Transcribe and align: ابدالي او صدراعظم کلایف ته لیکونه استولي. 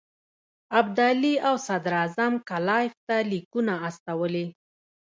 ابدالي 0.79 1.33
او 1.47 1.55
صدراعظم 1.67 2.33
کلایف 2.49 2.93
ته 3.07 3.15
لیکونه 3.31 3.73
استولي. 3.87 4.45